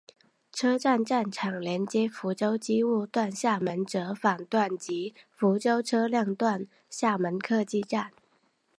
[0.51, 8.11] 车站站场连接福州机务段厦门折返段及福州车辆段厦门客技站。